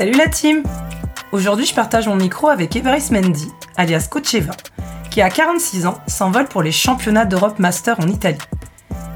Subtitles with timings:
[0.00, 0.62] Salut la team
[1.30, 4.54] Aujourd'hui, je partage mon micro avec Évariste Mendy, alias Coacheva,
[5.10, 8.38] qui à 46 ans s'envole pour les championnats d'Europe Master en Italie.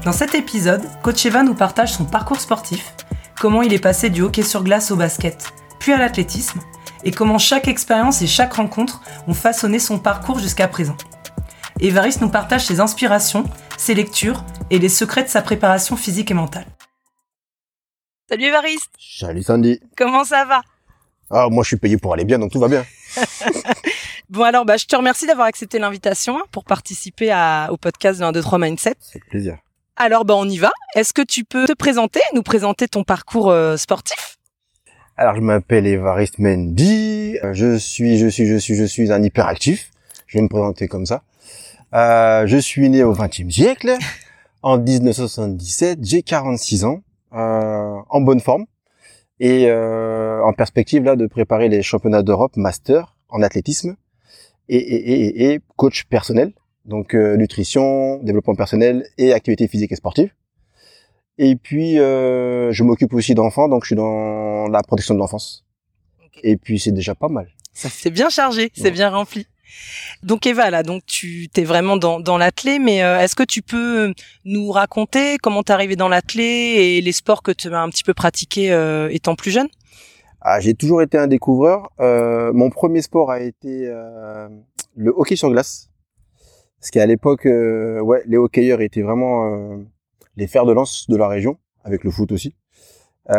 [0.03, 2.93] Dans cet épisode, Coacheva nous partage son parcours sportif,
[3.41, 6.59] comment il est passé du hockey sur glace au basket, puis à l'athlétisme,
[7.03, 10.97] et comment chaque expérience et chaque rencontre ont façonné son parcours jusqu'à présent.
[11.79, 13.45] Évariste nous partage ses inspirations,
[13.75, 16.67] ses lectures et les secrets de sa préparation physique et mentale.
[18.29, 20.61] Salut Évariste Salut Sandy Comment ça va?
[21.29, 22.85] Ah, moi je suis payé pour aller bien, donc tout va bien.
[24.29, 28.19] Bon alors, bah, je te remercie d'avoir accepté l'invitation hein, pour participer à, au podcast
[28.19, 28.95] de 1, 2, 3 Mindset.
[29.11, 29.57] Avec plaisir.
[29.97, 30.71] Alors, bah, on y va.
[30.95, 34.37] Est-ce que tu peux te présenter, nous présenter ton parcours euh, sportif?
[35.17, 39.21] Alors je m'appelle Évariste Mendy, Euh, je suis, je suis, je suis, je suis un
[39.23, 39.91] hyperactif.
[40.27, 41.21] Je vais me présenter comme ça.
[41.93, 43.95] Euh, je suis né au XXe siècle,
[44.63, 47.01] en 1977, j'ai 46 ans,
[47.33, 48.65] euh, en bonne forme
[49.39, 53.95] et euh, en perspective là de préparer les championnats d'Europe master en athlétisme
[54.69, 56.53] et, et, et, et coach personnel,
[56.85, 60.31] donc euh, nutrition, développement personnel et activité physique et sportive.
[61.37, 65.65] Et puis euh, je m'occupe aussi d'enfants, donc je suis dans la protection de l'enfance.
[66.43, 67.47] Et puis c'est déjà pas mal.
[67.73, 68.91] Ça c'est bien chargé, c'est Ouais.
[68.91, 69.47] bien rempli.
[70.23, 74.13] Donc Eva, là, donc tu t'es vraiment dans, l'athlé, mais euh, est-ce que tu peux
[74.43, 78.03] nous raconter comment t'es arrivé dans l'athlé et les sports que tu as un petit
[78.03, 79.67] peu pratiqués euh, étant plus jeune?
[80.41, 81.91] Ah, j'ai toujours été un découvreur.
[81.99, 83.91] Euh, mon premier sport a été
[84.95, 85.89] le hockey sur glace.
[86.79, 89.79] Parce qu'à l'époque, ouais, les hockeyeurs étaient vraiment
[90.35, 92.55] les fers de lance de la région, avec le foot aussi,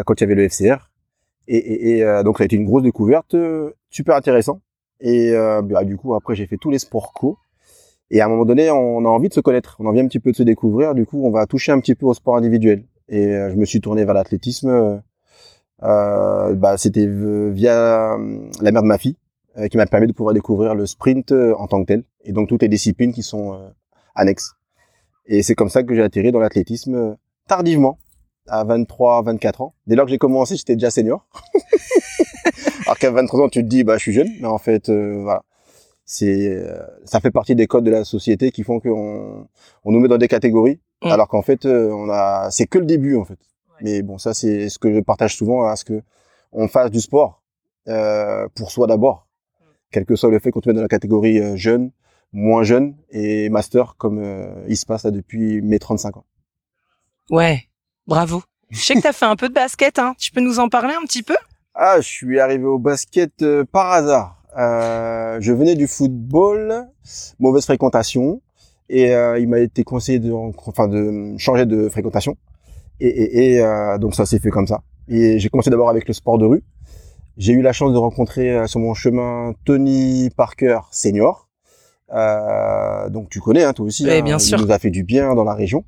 [0.05, 0.91] quand il y avait le FCR.
[1.47, 3.37] Et, et, donc ça a été une grosse découverte,
[3.89, 4.61] super intéressant.
[5.01, 7.39] Et euh, bah, du coup, après, j'ai fait tous les sports co.
[8.11, 10.07] Et à un moment donné, on a envie de se connaître, on a envie un
[10.07, 10.95] petit peu de se découvrir.
[10.95, 12.85] Du coup, on va toucher un petit peu au sport individuel.
[13.09, 14.69] Et euh, je me suis tourné vers l'athlétisme.
[14.69, 14.97] euh,
[15.83, 19.17] euh, bah, c'était via euh, la mère de ma fille
[19.71, 22.61] qui m'a permis de pouvoir découvrir le sprint en tant que tel et donc toutes
[22.61, 23.59] les disciplines qui sont
[24.15, 24.53] annexes.
[25.25, 27.17] Et c'est comme ça que j'ai atterri dans l'athlétisme
[27.49, 27.97] tardivement,
[28.49, 29.75] à 23, 24 ans.
[29.87, 31.27] Dès lors que j'ai commencé, j'étais déjà senior.
[32.87, 35.21] Alors qu'à 23 ans, tu te dis, bah, je suis jeune, mais en fait, euh,
[35.23, 35.43] voilà.
[36.05, 39.49] C'est, euh, ça fait partie des codes de la société qui font qu'on
[39.85, 41.09] on nous met dans des catégories, Mm.
[41.09, 43.39] alors qu'en fait, euh, on a, c'est que le début, en fait.
[43.83, 46.03] Mais bon, ça, c'est ce que je partage souvent, à ce que
[46.53, 47.43] on fasse du sport
[47.89, 49.29] euh, pour soi d'abord,
[49.91, 51.91] quel que soit le fait qu'on te met dans la catégorie jeune,
[52.33, 54.25] moins jeune et master, comme
[54.67, 56.25] il se passe là depuis mes 35 ans.
[57.31, 57.65] Ouais,
[58.07, 58.43] bravo.
[58.71, 60.15] Je sais que t'as fait un peu de basket, hein.
[60.19, 61.37] Tu peux nous en parler un petit peu?
[61.75, 64.43] Ah, je suis arrivé au basket euh, par hasard.
[64.59, 66.87] Euh, je venais du football,
[67.39, 68.41] mauvaise fréquentation,
[68.89, 72.37] et euh, il m'a été conseillé de, enfin, de changer de fréquentation.
[72.99, 74.83] Et, et, et, donc ça s'est fait comme ça.
[75.07, 76.65] Et j'ai commencé d'abord avec le sport de rue.
[77.37, 81.51] J'ai eu la chance de rencontrer sur mon chemin Tony Parker senior.
[82.11, 84.05] Donc tu connais, hein, toi aussi.
[84.07, 84.59] Oui, hein, bien il sûr.
[84.59, 85.85] nous a fait du bien dans la région.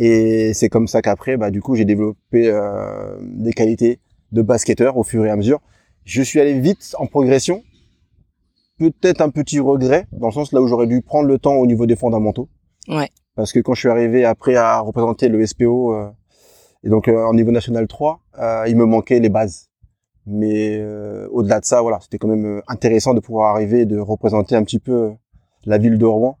[0.00, 3.98] Et c'est comme ça qu'après, bah, du coup, j'ai développé euh, des qualités
[4.30, 5.60] de basketteur au fur et à mesure.
[6.04, 7.62] Je suis allé vite en progression.
[8.78, 11.66] Peut-être un petit regret, dans le sens là où j'aurais dû prendre le temps au
[11.66, 12.48] niveau des fondamentaux.
[12.88, 13.10] Ouais.
[13.34, 16.08] Parce que quand je suis arrivé après à représenter le SPO, euh,
[16.84, 19.68] et donc euh, en niveau national 3, euh, il me manquait les bases.
[20.26, 23.86] Mais euh, au-delà de ça, voilà, c'était quand même euh, intéressant de pouvoir arriver et
[23.86, 25.10] de représenter un petit peu euh,
[25.64, 26.38] la ville de Rouen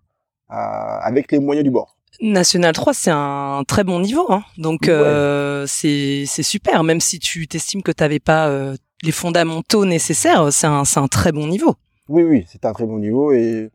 [0.50, 1.97] euh, avec les moyens du bord.
[2.20, 4.42] National 3, c'est un très bon niveau, hein.
[4.56, 4.88] Donc Ouais.
[4.90, 6.82] euh, c'est c'est super.
[6.84, 11.06] Même si tu t'estimes que t'avais pas euh, les fondamentaux nécessaires, c'est un c'est un
[11.08, 11.74] très bon niveau.
[12.08, 13.70] Oui, oui, c'était un très bon niveau et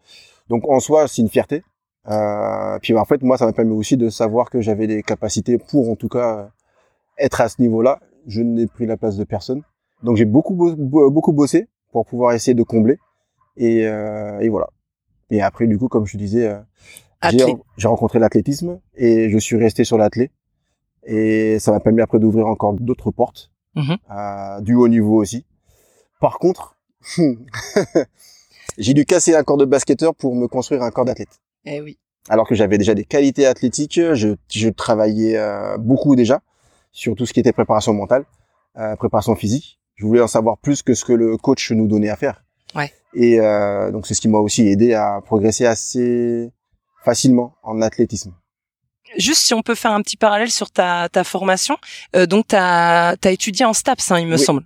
[0.49, 1.63] donc en soi, c'est une fierté.
[2.09, 5.57] Euh, puis en fait, moi, ça m'a permis aussi de savoir que j'avais des capacités
[5.57, 6.49] pour, en tout cas,
[7.17, 7.99] être à ce niveau-là.
[8.27, 9.61] Je n'ai pris la place de personne.
[10.01, 12.97] Donc j'ai beaucoup, beaucoup bossé pour pouvoir essayer de combler.
[13.55, 14.67] Et, euh, et voilà.
[15.29, 16.59] Et après, du coup, comme je disais, euh,
[17.77, 20.31] j'ai rencontré l'athlétisme et je suis resté sur l'athlé.
[21.05, 23.97] Et ça m'a permis après d'ouvrir encore d'autres portes, Mhm.
[24.11, 25.45] euh, du haut niveau aussi.
[26.21, 26.77] Par contre,
[28.77, 31.39] j'ai dû casser un corps de basketteur pour me construire un corps d'athlète.
[31.65, 31.97] Eh oui.
[32.29, 36.41] Alors que j'avais déjà des qualités athlétiques, je, je travaillais euh, beaucoup déjà
[36.91, 38.23] sur tout ce qui était préparation mentale,
[38.77, 39.79] euh, préparation physique.
[39.95, 42.43] Je voulais en savoir plus que ce que le coach nous donnait à faire.
[42.75, 42.91] Ouais.
[43.13, 46.51] Et euh, donc c'est ce qui m'a aussi aidé à progresser assez
[47.03, 48.33] facilement en athlétisme.
[49.17, 51.77] Juste si on peut faire un petit parallèle sur ta ta formation.
[52.15, 54.39] Euh, donc t'as as étudié en STAPS, hein, il me Oui.
[54.43, 54.63] semble.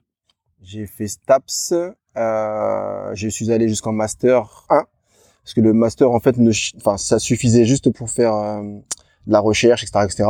[0.61, 1.73] J'ai fait STAPS,
[2.17, 4.85] euh, je suis allé jusqu'en master 1
[5.43, 8.61] parce que le master en fait ne, enfin ça suffisait juste pour faire euh,
[9.27, 10.29] de la recherche, etc., etc.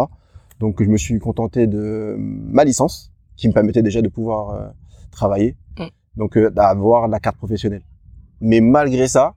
[0.60, 4.72] Donc je me suis contenté de ma licence qui me permettait déjà de pouvoir
[5.12, 5.56] travailler.
[5.78, 5.86] Mm.
[6.16, 7.84] Donc d'avoir la carte professionnelle.
[8.42, 9.36] Mais malgré ça,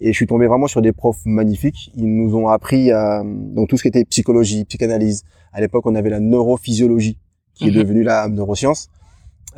[0.00, 1.90] et je suis tombé vraiment sur des profs magnifiques.
[1.96, 5.24] Ils nous ont appris euh, donc tout ce qui était psychologie, psychanalyse.
[5.52, 7.18] À l'époque, on avait la neurophysiologie
[7.54, 7.76] qui est Mhm.
[7.76, 8.88] devenue la neuroscience.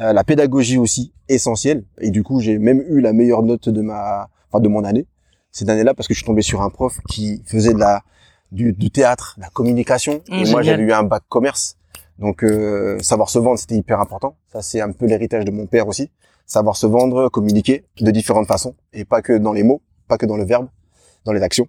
[0.00, 1.85] Euh, la pédagogie aussi essentielle.
[2.00, 5.06] Et du coup, j'ai même eu la meilleure note de ma, enfin de mon année
[5.50, 8.02] cette année-là parce que je suis tombé sur un prof qui faisait de la
[8.52, 10.20] du, du théâtre, de la communication.
[10.29, 10.64] Mmh, et moi, génial.
[10.64, 11.76] j'avais eu un bac commerce.
[12.19, 14.37] Donc, euh, savoir se vendre, c'était hyper important.
[14.52, 16.11] Ça, c'est un peu l'héritage de mon père aussi.
[16.46, 20.26] Savoir se vendre, communiquer de différentes façons et pas que dans les mots, pas que
[20.26, 20.69] dans le verbe,
[21.25, 21.69] dans les actions.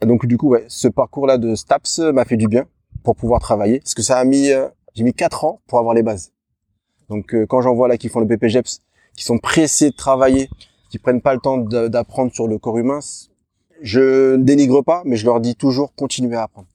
[0.00, 2.66] Et donc, du coup, ouais, ce parcours-là de STAPS m'a fait du bien
[3.02, 3.80] pour pouvoir travailler.
[3.80, 6.32] Parce que ça a mis, euh, j'ai mis quatre ans pour avoir les bases.
[7.08, 8.80] Donc, euh, quand j'en vois là qui font le PPGEPS,
[9.16, 10.48] qui sont pressés de travailler,
[10.90, 13.00] qui prennent pas le temps d'apprendre sur le corps humain,
[13.82, 16.68] je ne dénigre pas, mais je leur dis toujours continuez à apprendre.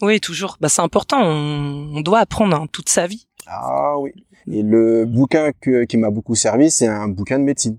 [0.00, 0.56] Oui, toujours.
[0.60, 1.20] Bah, c'est important.
[1.20, 3.26] On, on doit apprendre hein, toute sa vie.
[3.46, 4.12] Ah oui.
[4.50, 7.78] Et le bouquin que, qui m'a beaucoup servi, c'est un bouquin de médecine.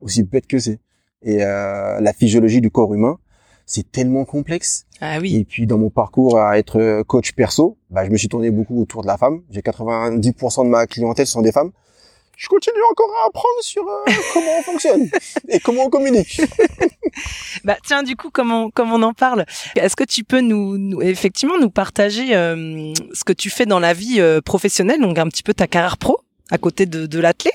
[0.00, 0.80] Aussi bête que c'est.
[1.24, 3.18] Et euh, la physiologie du corps humain,
[3.66, 4.84] c'est tellement complexe.
[5.00, 5.36] Ah oui.
[5.36, 8.80] Et puis dans mon parcours à être coach perso, bah, je me suis tourné beaucoup
[8.80, 9.40] autour de la femme.
[9.50, 11.70] J'ai 90% de ma clientèle sont des femmes.
[12.36, 15.08] Je continue encore à apprendre sur euh, comment on fonctionne
[15.48, 16.40] et comment on communique.
[17.62, 20.76] Bah tiens, du coup, comme on, comme on en parle, est-ce que tu peux nous,
[20.76, 25.16] nous- effectivement nous partager euh, ce que tu fais dans la vie euh, professionnelle, donc
[25.18, 26.18] un petit peu ta carrière pro
[26.50, 27.52] à côté de, de l'athlé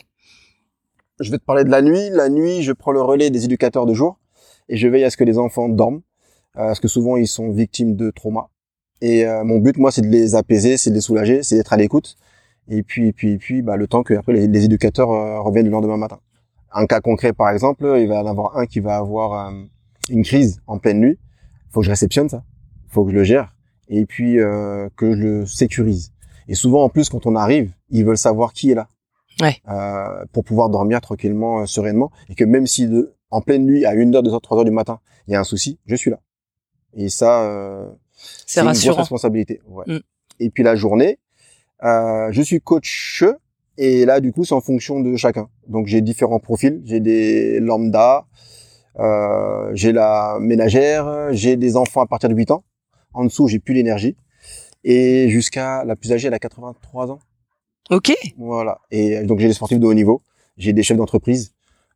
[1.20, 2.10] Je vais te parler de la nuit.
[2.12, 4.20] La nuit, je prends le relais des éducateurs de jour
[4.70, 6.02] et je veille à ce que les enfants dorment,
[6.56, 8.48] euh, parce que souvent ils sont victimes de traumas.
[9.02, 11.74] Et euh, mon but, moi, c'est de les apaiser, c'est de les soulager, c'est d'être
[11.74, 12.16] à l'écoute.
[12.70, 15.98] Et puis, puis, puis, bah, le temps que après les, éducateurs euh, reviennent le lendemain
[15.98, 16.20] matin.
[16.72, 19.52] Un cas concret, par exemple, il va y en avoir un qui va avoir
[20.10, 21.18] une crise en pleine nuit.
[21.72, 22.44] Faut que je réceptionne ça,
[22.88, 23.56] faut que je le gère,
[23.88, 26.12] et puis que je le sécurise.
[26.48, 28.88] Et souvent, en plus, quand on arrive, ils veulent savoir qui est là
[29.42, 33.86] euh, pour pouvoir dormir tranquillement, euh, sereinement, et que même si de, en pleine nuit,
[33.86, 36.20] à 1h, 2h, 3h du matin, il y a un souci, je suis là.
[36.96, 37.90] Et ça, euh,
[38.46, 39.62] C'est une grosse responsabilité.
[39.68, 39.86] Ouais.
[39.88, 40.00] Mm.
[40.40, 41.20] Et puis la journée,
[41.84, 43.24] euh, je suis coach,
[43.78, 45.48] et là, du coup, c'est en fonction de chacun.
[45.68, 48.26] Donc j'ai différents profils, j'ai des lambda,
[49.00, 52.64] euh, j'ai la ménagère, j'ai des enfants à partir de 8 ans.
[53.14, 54.18] En dessous, j'ai plus l'énergie.
[54.84, 57.20] Et jusqu'à la plus âgée, elle a 83 ans.
[57.90, 58.14] Ok.
[58.38, 58.80] Voilà.
[58.92, 60.22] Et euh, donc j'ai des sportifs de haut niveau,
[60.58, 61.54] j'ai des chefs d'entreprise,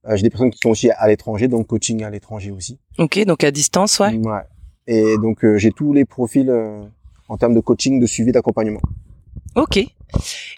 [0.07, 2.79] euh, j'ai des personnes qui sont aussi à l'étranger, donc coaching à l'étranger aussi.
[2.97, 3.23] Ok.
[3.25, 4.19] Donc à distance, ouais.
[4.87, 6.83] Et donc euh, j'ai tous les profils euh,
[7.29, 8.81] en termes de coaching, de suivi, d'accompagnement.
[9.55, 9.79] Ok.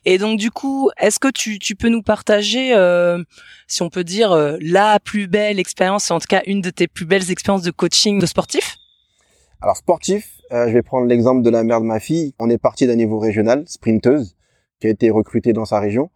[0.06, 3.24] Et donc du coup, est-ce que tu, tu peux nous partager, euh,
[3.68, 6.88] si on peut dire, euh, la plus belle expérience, en tout cas une de tes
[6.88, 8.78] plus belles expériences de coaching de sportif?
[9.62, 12.34] Alors sportif, euh, je vais prendre l'exemple de la mère de ma fille.
[12.40, 14.36] On est parti d'un niveau régional, sprinteuse,
[14.90, 16.10] été recrutée dans sa région.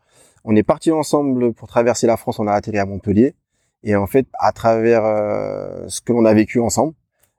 [0.43, 2.39] On est parti ensemble pour traverser la France.
[2.39, 3.35] On a atterri à Montpellier.
[3.83, 6.93] Et en fait, à travers euh, ce que l'on a vécu ensemble,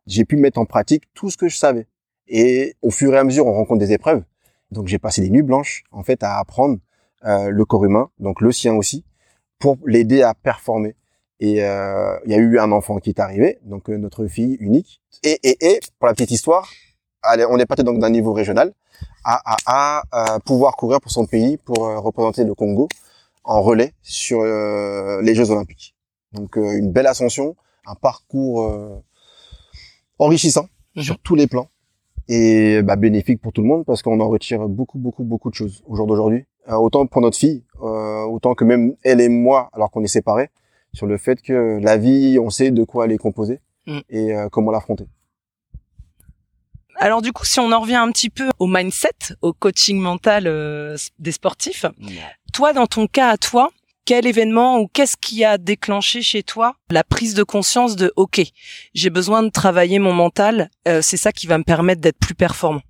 [0.06, 1.86] j'ai pu mettre en pratique tout ce que je savais.
[2.26, 4.22] Et au fur et à mesure, on rencontre des épreuves.
[4.70, 6.78] Donc j'ai passé des nuits blanches, en fait, à apprendre
[7.24, 9.04] euh, le corps humain, donc le sien aussi,
[9.58, 10.96] pour l'aider à performer.
[11.40, 15.02] Et euh, il y a eu un enfant qui est arrivé, donc notre fille unique.
[15.22, 16.68] Et, et pour la petite histoire,
[17.22, 18.72] allez, on est parti donc d'un niveau régional
[19.24, 22.88] à, à, à, euh, pouvoir courir pour son pays, pour euh, représenter le Congo
[23.44, 25.94] en relais sur euh, les Jeux Olympiques.
[26.32, 29.02] Donc euh, une belle ascension, un parcours
[30.18, 31.02] enrichissant Mhm.
[31.02, 31.68] sur tous les plans
[32.28, 35.54] et bah, bénéfique pour tout le monde parce qu'on en retire beaucoup beaucoup beaucoup de
[35.54, 36.44] choses au jour d'aujourd'hui.
[36.68, 40.50] Autant pour notre fille, autant que même elle et moi, alors qu'on est séparés,
[40.92, 43.98] sur le fait que la vie, on sait de quoi elle est composée Mm.
[44.10, 45.06] et comment l'affronter.
[47.02, 49.08] Alors du coup, si on en revient un petit peu au mindset,
[49.40, 51.86] au coaching mental euh, des sportifs,
[52.52, 53.70] toi, dans ton cas à toi,
[54.04, 58.42] quel événement ou qu'est-ce qui a déclenché chez toi la prise de conscience de OK,
[58.92, 62.34] j'ai besoin de travailler mon mental, euh, c'est ça qui va me permettre d'être plus
[62.34, 62.82] performant?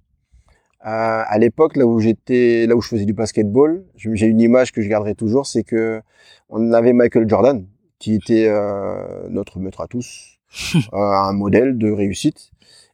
[0.87, 4.40] Euh, à l'époque, là où j'étais, là où je faisais du basketball, je- j'ai une
[4.40, 6.00] image que je garderai toujours, c'est que
[6.49, 7.64] on avait Michael Jordan,
[8.00, 10.40] qui était euh, notre maître à tous,
[10.75, 12.50] euh, un modèle de réussite,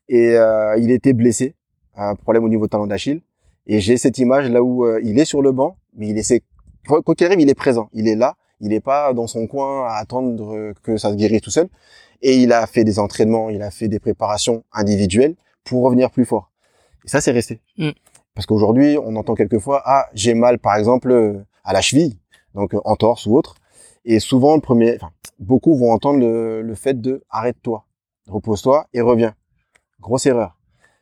[0.08, 1.54] et euh, il était blessé,
[1.96, 3.20] un problème au niveau talon d'Achille,
[3.66, 6.42] et j'ai cette image là où euh, il est sur le banc, mais il essaie,
[6.86, 9.86] quoi qu'il arrive, il est présent, il est là, il n'est pas dans son coin
[9.86, 11.68] à attendre que ça se guérisse tout seul,
[12.22, 15.34] et il a fait des entraînements, il a fait des préparations individuelles
[15.64, 16.50] pour revenir plus fort.
[17.04, 17.60] Et ça, c'est resté.
[17.76, 17.90] Mm.
[18.34, 22.18] Parce qu'aujourd'hui, on entend quelquefois, ah, j'ai mal, par exemple, à la cheville,
[22.54, 23.54] donc en torse ou autre.
[24.04, 27.84] Et souvent, le premier, enfin, beaucoup vont entendre le, le fait de arrête-toi,
[28.28, 29.34] repose-toi et reviens.
[30.00, 30.56] Grosse erreur.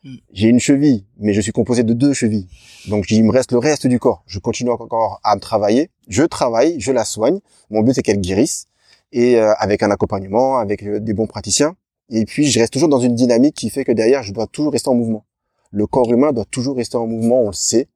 [0.04, 0.16] Mm.
[0.32, 2.48] J'ai une cheville, mais je suis composé de deux chevilles.
[2.88, 4.22] Donc il me reste le reste du corps.
[4.26, 5.90] Je continue encore à me travailler.
[6.08, 7.40] Je travaille, je la soigne.
[7.70, 8.66] Mon but c'est qu'elle guérisse
[9.12, 11.74] et euh, avec un accompagnement, avec euh, des bons praticiens.
[12.10, 14.72] Et puis je reste toujours dans une dynamique qui fait que derrière je dois toujours
[14.72, 15.24] rester en mouvement.
[15.70, 17.88] Le corps humain doit toujours rester en mouvement, on le sait.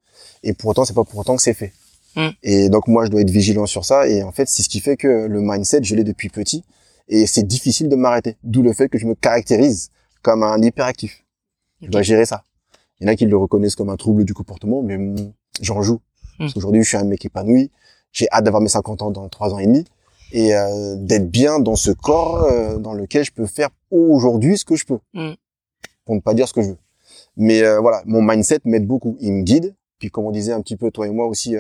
[0.43, 1.73] Et pourtant c'est pas pour autant que c'est fait.
[2.17, 2.29] Mm.
[2.43, 4.09] Et donc moi je dois être vigilant sur ça.
[4.09, 6.65] Et en fait c'est ce qui fait que le mindset je l'ai depuis petit
[7.09, 8.37] et c'est difficile de m'arrêter.
[8.43, 9.91] D'où le fait que je me caractérise
[10.23, 11.25] comme un hyperactif.
[11.81, 12.45] Je dois gérer ça.
[13.01, 14.99] Il y en a qui le reconnaissent comme un trouble du comportement, mais
[15.61, 16.01] j'en joue.
[16.39, 16.45] Hmm.
[16.45, 17.71] Parce qu'aujourd'hui, je suis un mec épanoui.
[18.13, 19.85] J'ai hâte d'avoir mes 50 ans dans 3 ans et demi
[20.33, 24.65] et euh, d'être bien dans ce corps euh, dans lequel je peux faire aujourd'hui ce
[24.65, 24.99] que je peux.
[25.15, 25.33] Hmm.
[26.05, 26.79] Pour ne pas dire ce que je veux.
[27.37, 29.17] Mais euh, voilà, mon mindset m'aide beaucoup.
[29.21, 29.75] Il me guide.
[29.99, 31.57] Puis comme on disait un petit peu toi et moi aussi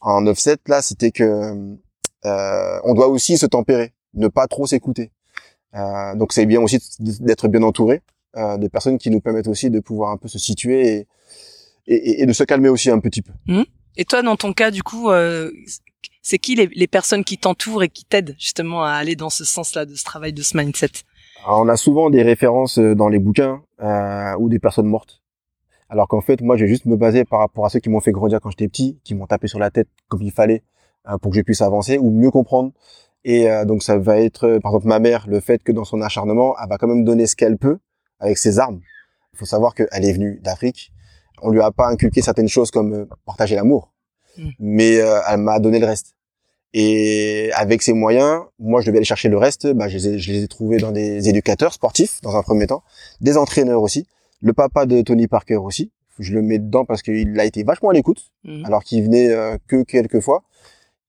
[0.00, 1.76] en 9-7, là, c'était que
[2.24, 5.10] on doit aussi se tempérer, ne pas trop s'écouter.
[5.74, 8.02] Donc c'est bien aussi d'être bien entouré
[8.36, 11.06] euh, des personnes qui nous permettent aussi de pouvoir un peu se situer et,
[11.86, 13.32] et, et de se calmer aussi un petit peu.
[13.46, 13.62] Mmh.
[13.96, 15.50] Et toi, dans ton cas, du coup, euh,
[16.22, 19.44] c'est qui les, les, personnes qui t'entourent et qui t'aident justement à aller dans ce
[19.44, 20.90] sens-là, de ce travail, de ce mindset?
[21.44, 25.22] Alors, On a souvent des références euh, dans les bouquins euh, ou des personnes mortes.
[25.88, 28.00] Alors qu'en fait, moi, je vais juste me baser par rapport à ceux qui m'ont
[28.00, 30.62] fait grandir quand j'étais petit, qui m'ont tapé sur la tête comme il fallait
[31.08, 32.72] euh, pour que je puisse avancer ou mieux comprendre.
[33.30, 36.56] Et donc ça va être, par exemple, ma mère, le fait que dans son acharnement,
[36.58, 37.78] elle va quand même donner ce qu'elle peut
[38.20, 38.80] avec ses armes.
[39.34, 40.92] Il faut savoir qu'elle est venue d'Afrique.
[41.42, 43.92] On lui a pas inculqué certaines choses comme euh, partager l'amour,
[44.36, 44.48] mm.
[44.58, 46.14] mais euh, elle m'a donné le reste.
[46.74, 49.68] Et avec ses moyens, moi je devais aller chercher le reste.
[49.72, 52.66] Bah, je, les ai, je les ai trouvés dans des éducateurs sportifs dans un premier
[52.66, 52.82] temps,
[53.20, 54.06] des entraîneurs aussi,
[54.40, 55.92] le papa de Tony Parker aussi.
[56.18, 58.64] Je le mets dedans parce qu'il a été vachement à l'écoute, mm.
[58.64, 60.42] alors qu'il venait euh, que quelques fois.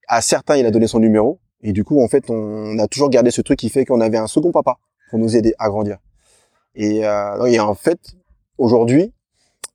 [0.06, 1.40] À certains, il a donné son numéro.
[1.62, 4.18] Et du coup, en fait, on a toujours gardé ce truc qui fait qu'on avait
[4.18, 4.78] un second papa
[5.10, 5.98] pour nous aider à grandir.
[6.74, 7.98] Et, euh, et en fait,
[8.58, 9.12] aujourd'hui,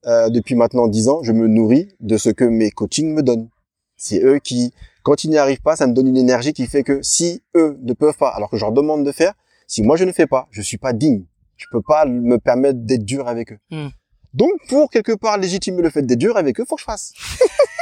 [0.08, 3.50] euh, depuis maintenant dix ans, je me nourris de ce que mes coachings me donnent.
[3.98, 4.74] C'est eux qui,
[5.04, 7.78] quand ils n'y arrivent pas, ça me donne une énergie qui fait que si eux
[7.82, 9.34] ne peuvent pas, alors que je leur demande de faire,
[9.68, 11.26] si moi je ne fais pas, je suis pas digne.
[11.58, 13.58] Je peux pas me permettre d'être dur avec eux.
[13.72, 13.88] Hmm.
[14.34, 17.14] Donc, pour quelque part légitimer le fait d'être dur avec eux, faut que je fasse.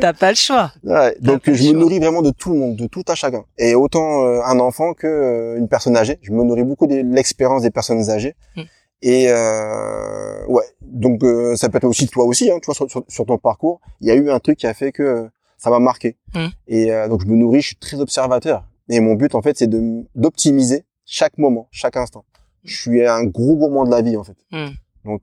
[0.00, 0.72] T'as pas le choix.
[0.84, 3.44] Ouais, donc je me nourris vraiment de tout le monde, de tout à chacun.
[3.58, 6.18] Et autant euh, un enfant que euh, une personne âgée.
[6.22, 8.34] Je me nourris beaucoup de l'expérience des personnes âgées.
[8.56, 8.62] Mm.
[9.02, 13.04] Et euh, ouais, donc euh, ça peut être aussi toi aussi, hein, tu vois, sur,
[13.08, 15.78] sur, ton parcours, il y a eu un truc qui a fait que ça m'a
[15.78, 16.16] marqué.
[16.34, 16.46] Mm.
[16.68, 18.64] Et donc je me nourris, je suis très observateur.
[18.88, 22.24] Et mon but en fait, c'est de d'optimiser chaque moment, chaque instant.
[22.64, 24.36] Je suis un gros gourmand de la vie en fait.
[24.52, 24.68] Mm.
[25.06, 25.22] Donc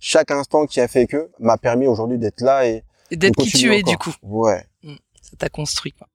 [0.00, 3.50] chaque instant qui a fait que m'a permis aujourd'hui d'être là et et d'être qui
[3.50, 4.14] tu es, du coup.
[4.22, 4.64] Ouais.
[4.82, 4.94] Mm.
[5.22, 6.08] Ça t'a construit, quoi.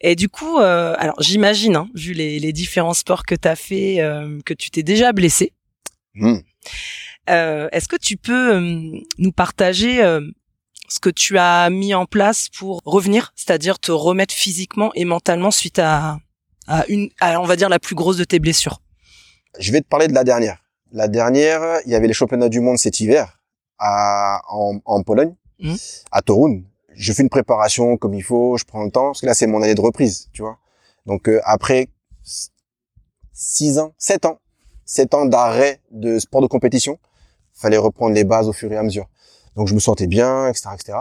[0.00, 3.56] Et du coup, euh, alors j'imagine, hein, vu les, les, différents sports que tu as
[3.56, 5.52] fait, euh, que tu t'es déjà blessé.
[6.14, 6.36] Mm.
[7.30, 10.20] Euh, Est-ce que tu peux euh, nous partager euh,
[10.88, 15.50] ce que tu as mis en place pour revenir, c'est-à-dire te remettre physiquement et mentalement
[15.50, 16.18] suite à,
[16.68, 18.80] à une, à, on va dire la plus grosse de tes blessures?
[19.58, 20.58] Je vais te parler de la dernière.
[20.92, 23.40] La dernière, il y avait les championnats du monde cet hiver
[23.78, 25.34] à, en, en Pologne.
[25.58, 25.74] Mmh.
[26.12, 26.62] à Torun.
[26.94, 29.46] Je fais une préparation comme il faut, je prends le temps, parce que là c'est
[29.46, 30.58] mon année de reprise, tu vois.
[31.06, 31.88] Donc euh, après
[33.32, 34.38] six ans, sept ans,
[34.84, 36.98] sept ans d'arrêt de sport de compétition,
[37.52, 39.08] fallait reprendre les bases au fur et à mesure.
[39.56, 40.98] Donc je me sentais bien, etc., etc.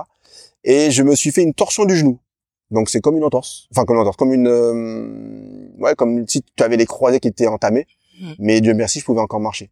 [0.64, 2.20] Et je me suis fait une torsion du genou.
[2.72, 6.44] Donc c'est comme une entorse, enfin comme une entorse, comme une, euh, ouais, comme si
[6.56, 7.88] tu avais les croisés qui étaient entamés.
[8.20, 8.32] Mmh.
[8.40, 9.72] Mais Dieu merci, je pouvais encore marcher.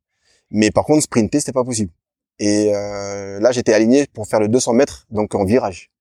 [0.52, 1.92] Mais par contre, sprinter, c'était pas possible.
[2.40, 5.92] Et euh, là, j'étais aligné pour faire le 200 mètres, donc en virage.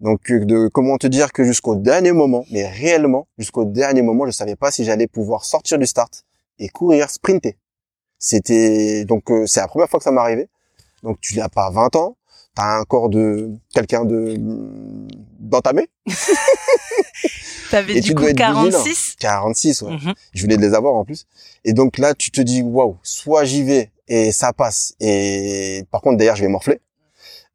[0.00, 4.26] Donc, euh, de comment te dire que jusqu'au dernier moment, mais réellement, jusqu'au dernier moment,
[4.26, 6.24] je savais pas si j'allais pouvoir sortir du start
[6.58, 7.56] et courir, sprinter.
[8.18, 10.48] C'était donc euh, c'est la première fois que ça m'arrivait.
[11.02, 12.16] Donc tu n'as pas 20 ans,
[12.54, 14.36] tu as un corps de quelqu'un de
[15.38, 15.88] d'entamé?
[17.70, 19.92] T'avais du coup 46 46, ouais.
[19.92, 20.14] Mhm.
[20.34, 21.26] Je venais de les avoir en plus.
[21.64, 24.94] Et donc là, tu te dis waouh, soit j'y vais et ça passe.
[25.00, 26.80] Et par contre, d'ailleurs, je vais morfler.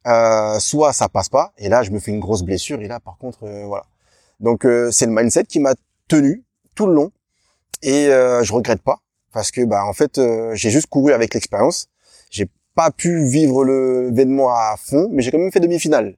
[0.06, 2.98] Euh, soit ça passe pas, et là, je me fais une grosse blessure, et là,
[2.98, 3.84] par contre, euh, voilà.
[4.40, 5.74] Donc, euh, c'est le mindset qui m'a
[6.06, 7.12] tenu tout le long,
[7.82, 9.00] et euh, je regrette pas,
[9.32, 11.88] parce que, bah, en fait, euh, j'ai juste couru avec l'expérience.
[12.30, 16.14] J'ai pas pu vivre l'événement à fond, mais j'ai quand même fait demi-finale.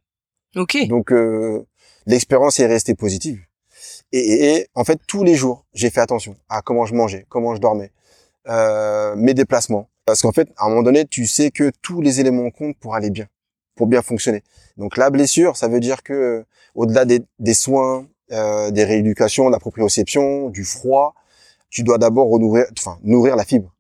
[0.56, 0.76] Ok.
[0.88, 1.10] Donc,
[2.04, 3.40] l'expérience est restée positive.
[4.12, 7.54] Et, et, en fait, tous les jours, j'ai fait attention à comment je mangeais, comment
[7.54, 7.92] je dormais,
[9.16, 12.50] mes déplacements, parce qu'en fait, à un moment donné, tu sais que tous les éléments
[12.50, 13.26] comptent pour aller bien,
[13.76, 14.42] pour bien fonctionner.
[14.76, 19.52] Donc la blessure, ça veut dire que euh, au-delà des, soins, euh, des rééducations, de
[19.52, 21.14] la proprioception, du froid,
[21.68, 22.28] tu dois d'abord
[22.76, 23.72] enfin nourrir la fibre.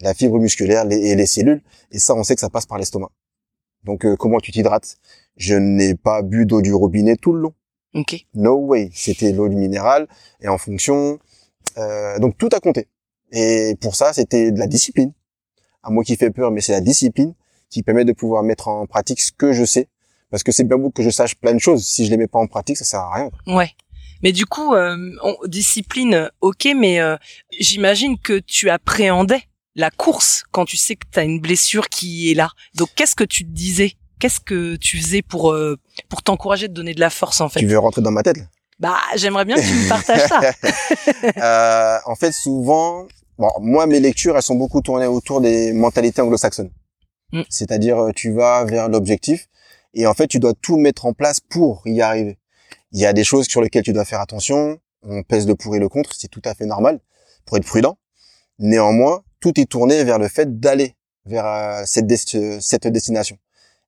[0.00, 1.62] La fibre musculaire les, et les cellules.
[1.90, 3.10] Et ça, on sait que ça passe par l'estomac.
[3.84, 4.96] Donc, euh, comment tu t'hydrates?
[5.36, 7.54] Je n'ai pas bu d'eau du robinet tout le long.
[7.94, 8.26] Ok.
[8.34, 8.90] No way.
[8.92, 10.08] C'était l'eau minérale
[10.40, 11.18] et en fonction.
[11.78, 12.88] Euh, donc tout a compté.
[13.32, 15.12] Et pour ça, c'était de la discipline.
[15.82, 17.34] Un mot qui fait peur, mais c'est la discipline
[17.70, 19.88] qui permet de pouvoir mettre en pratique ce que je sais.
[20.30, 21.86] Parce que c'est bien beau que je sache plein de choses.
[21.86, 23.30] Si je les mets pas en pratique, ça sert à rien.
[23.46, 23.70] Ouais.
[24.22, 24.96] Mais du coup, euh,
[25.46, 27.16] discipline, ok, mais euh,
[27.58, 29.42] j'imagine que tu appréhendais
[29.78, 32.50] la course quand tu sais que tu as une blessure qui est là.
[32.74, 33.92] Donc qu'est-ce que tu te disais?
[34.18, 37.60] Qu'est-ce que tu faisais pour euh, pour t'encourager de donner de la force en fait?
[37.60, 38.38] Tu veux rentrer dans ma tête
[38.80, 40.40] Bah, j'aimerais bien que tu me partages ça.
[41.96, 43.06] euh, en fait, souvent,
[43.38, 46.72] bon, moi mes lectures, elles sont beaucoup tournées autour des mentalités anglo-saxonnes.
[47.32, 47.42] Mm.
[47.48, 49.46] C'est-à-dire, euh, tu vas vers l'objectif
[49.94, 52.38] et en fait, tu dois tout mettre en place pour y arriver.
[52.90, 54.78] Il y a des choses sur lesquelles tu dois faire attention.
[55.02, 56.98] On pèse le pour et le contre, c'est tout à fait normal
[57.46, 57.96] pour être prudent.
[58.58, 60.94] Néanmoins, tout est tourné vers le fait d'aller
[61.26, 62.10] vers euh, cette,
[62.60, 63.36] cette destination.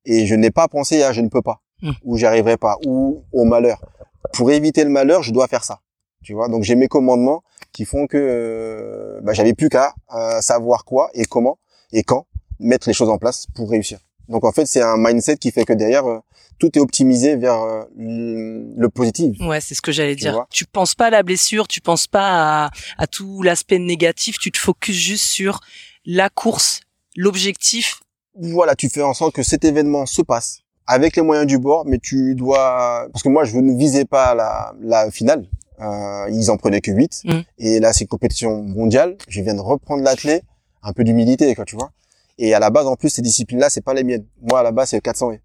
[0.04, 1.90] Et je n'ai pas pensé à je ne peux pas, mm.
[2.04, 3.84] ou j'y arriverai pas, ou au malheur.
[4.32, 5.80] Pour éviter le malheur, je dois faire ça.
[6.22, 7.42] Tu vois, donc j'ai mes commandements
[7.72, 11.58] qui font que euh, bah, j'avais plus qu'à euh, savoir quoi et comment
[11.92, 12.26] et quand
[12.58, 13.98] mettre les choses en place pour réussir.
[14.30, 16.20] Donc en fait, c'est un mindset qui fait que derrière euh,
[16.58, 19.36] tout est optimisé vers euh, le positif.
[19.40, 20.46] Ouais, c'est ce que j'allais dire.
[20.50, 24.50] Tu penses pas à la blessure, tu penses pas à, à tout l'aspect négatif, tu
[24.50, 25.60] te focuses juste sur
[26.06, 26.80] la course,
[27.16, 28.00] l'objectif.
[28.34, 31.84] Voilà, tu fais en sorte que cet événement se passe avec les moyens du bord,
[31.86, 35.46] mais tu dois parce que moi je ne visais pas la, la finale.
[35.80, 37.40] Euh, ils en prenaient que 8 mm.
[37.58, 39.16] et là c'est une compétition mondiale.
[39.28, 40.42] Je viens de reprendre l'athlète,
[40.82, 41.92] un peu d'humilité quoi, tu vois.
[42.42, 44.24] Et à la base, en plus, ces disciplines-là, c'est pas les miennes.
[44.40, 45.40] Moi, à la base, c'est 400 et.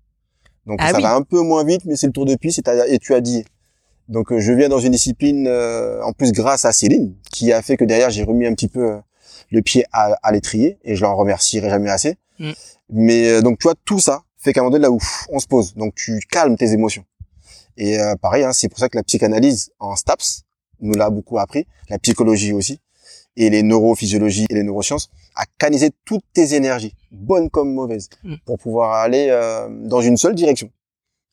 [0.66, 3.00] Donc ah ça va un peu moins vite, mais c'est le tour de piste et,
[3.00, 3.46] tu as dit.
[4.08, 7.62] Donc euh, je viens dans une discipline, euh, en plus grâce à Céline, qui a
[7.62, 8.98] fait que derrière j'ai remis un petit peu euh,
[9.52, 12.18] le pied à, à l'étrier, et je l'en remercierai jamais assez.
[12.40, 12.52] Mm.
[12.90, 15.00] Mais donc tu vois, tout ça fait qu'à un moment donné, là où
[15.30, 17.06] on se pose, donc tu calmes tes émotions.
[17.78, 20.44] Et pareil, hein, c'est pour ça que la psychanalyse en STAPS
[20.82, 22.80] nous l'a beaucoup appris, la psychologie aussi,
[23.38, 28.36] et les neurophysiologies et les neurosciences, à canaliser toutes tes énergies, bonnes comme mauvaises, mm.
[28.46, 30.70] pour pouvoir aller euh, dans une seule direction.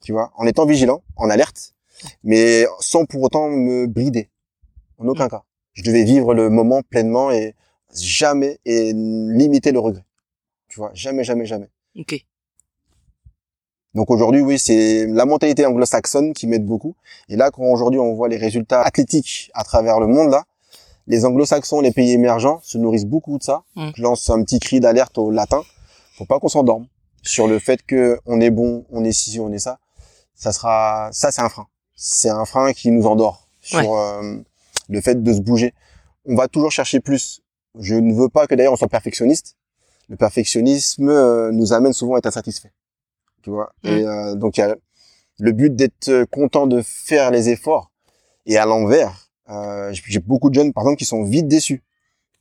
[0.02, 1.74] Tu vois, en étant vigilant, en alerte,
[2.24, 4.28] mais sans pour autant me brider.
[4.98, 5.30] En aucun mm.
[5.30, 5.42] cas.
[5.74, 7.54] Je devais vivre le moment pleinement et
[7.94, 10.04] jamais et limiter le regret.
[10.68, 11.68] Tu vois, jamais, jamais, jamais.
[11.98, 12.24] Ok.
[13.94, 16.96] Donc aujourd'hui, oui, c'est la mentalité anglo-saxonne qui m'aide beaucoup.
[17.28, 20.44] Et là, quand aujourd'hui on voit les résultats athlétiques à travers le monde, là,
[21.06, 23.62] les anglo-saxons, les pays émergents se nourrissent beaucoup de ça.
[23.76, 23.90] Mm.
[23.96, 25.62] Je lance un petit cri d'alerte au latin.
[26.16, 26.86] Faut pas qu'on s'endorme
[27.22, 29.78] sur le fait que on est bon, on est ci, on est ça.
[30.34, 31.66] Ça sera, ça c'est un frein.
[31.94, 34.36] C'est un frein qui nous endort sur euh,
[34.88, 35.74] le fait de se bouger.
[36.26, 37.42] On va toujours chercher plus.
[37.78, 39.56] Je ne veux pas que d'ailleurs on soit perfectionniste.
[40.08, 42.72] Le perfectionnisme euh, nous amène souvent à être insatisfait.
[43.42, 43.72] Tu vois?
[43.82, 43.88] Mm.
[43.88, 44.76] Et euh, donc y a
[45.38, 47.90] le but d'être content de faire les efforts
[48.46, 51.82] et à l'envers euh, j'ai beaucoup de jeunes, par exemple, qui sont vite déçus.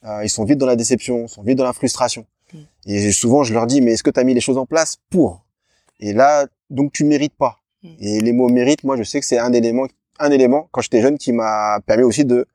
[0.03, 2.25] Euh, ils sont vite dans la déception, sont vite dans la frustration.
[2.53, 2.57] Mm.
[2.87, 4.97] Et souvent, je leur dis, mais est-ce que tu as mis les choses en place
[5.09, 5.45] pour?
[5.99, 7.59] Et là, donc tu mérites pas.
[7.83, 7.89] Mm.
[7.99, 9.87] Et les mots mérite, moi, je sais que c'est un élément,
[10.19, 12.45] un élément quand j'étais jeune qui m'a permis aussi de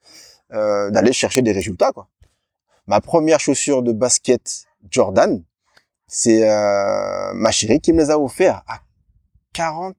[0.52, 1.92] euh, d'aller chercher des résultats.
[1.92, 2.08] Quoi.
[2.86, 5.42] Ma première chaussure de basket Jordan,
[6.06, 6.46] c'est
[7.34, 8.78] ma chérie qui me les a offert à
[9.54, 9.96] 40,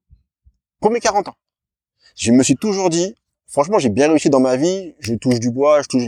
[0.79, 1.35] premier 40 ans.
[2.15, 3.13] Je me suis toujours dit,
[3.47, 4.93] franchement, j'ai bien réussi dans ma vie.
[4.99, 6.03] Je touche du bois, je touche.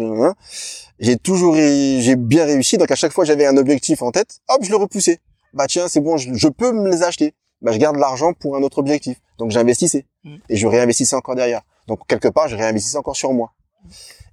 [0.99, 2.77] J'ai toujours, j'ai bien réussi.
[2.77, 4.39] Donc à chaque fois, j'avais un objectif en tête.
[4.49, 5.19] Hop, je le repoussais.
[5.53, 7.33] Bah tiens, c'est bon, je, peux me les acheter.
[7.61, 9.17] Bah je garde l'argent pour un autre objectif.
[9.37, 10.35] Donc j'investissais mm.
[10.49, 11.61] et je réinvestissais encore derrière.
[11.87, 13.53] Donc quelque part, je réinvestissais encore sur moi.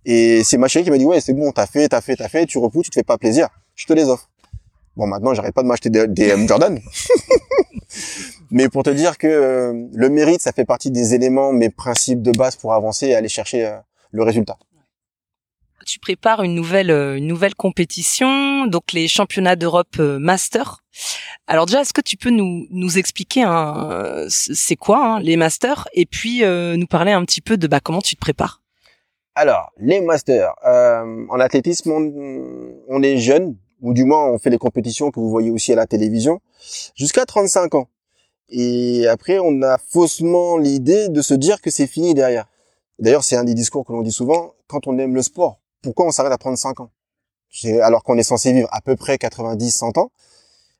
[0.05, 2.29] Et c'est ma chérie qui m'a dit ouais, c'est bon, t'as fait, t'as fait, t'as
[2.29, 4.29] fait, tu repousses, tu te fais pas plaisir, je te les offre.
[4.97, 6.79] Bon, maintenant, j'arrête pas de m'acheter des, des Jordan.
[8.51, 12.23] Mais pour te dire que euh, le mérite, ça fait partie des éléments, mes principes
[12.23, 13.77] de base pour avancer et aller chercher euh,
[14.13, 14.57] le résultat.
[15.85, 20.79] Tu prépares une nouvelle euh, une nouvelle compétition, donc les championnats d'Europe Master.
[21.47, 25.87] Alors déjà, est-ce que tu peux nous nous expliquer hein, c'est quoi hein, les masters
[25.93, 28.63] et puis nous parler un petit peu de bah, comment tu te prépares?
[29.37, 34.59] Alors les masters en athlétisme, on, on est jeune ou du moins on fait les
[34.59, 36.41] compétitions que vous voyez aussi à la télévision
[36.97, 37.89] jusqu'à 35 ans.
[38.49, 42.47] Et après, on a faussement l'idée de se dire que c'est fini derrière.
[42.99, 45.61] D'ailleurs, c'est un des discours que l'on dit souvent quand on aime le sport.
[45.83, 46.91] Pourquoi on s'arrête à 35 ans?
[47.83, 50.11] Alors qu'on est censé vivre à peu près 90-100 ans.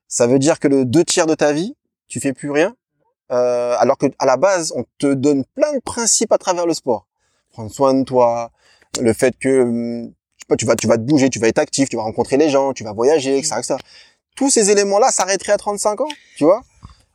[0.07, 1.75] Ça veut dire que le deux tiers de ta vie,
[2.07, 2.75] tu fais plus rien.
[3.31, 6.73] Euh, alors que à la base, on te donne plein de principes à travers le
[6.73, 7.07] sport.
[7.51, 8.51] Prendre soin de toi,
[9.01, 10.13] le fait que hum,
[10.57, 12.73] tu vas, tu vas te bouger, tu vas être actif, tu vas rencontrer les gens,
[12.73, 13.75] tu vas voyager, etc., etc.
[14.35, 16.61] Tous ces éléments-là s'arrêteraient à 35 ans, tu vois?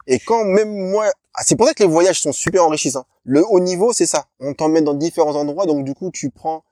[0.07, 3.05] Et quand même moi, ah, c'est pour ça que les voyages sont super enrichissants.
[3.25, 4.27] Le haut niveau, c'est ça.
[4.41, 6.65] On t'emmène dans différents endroits, donc du coup, tu prends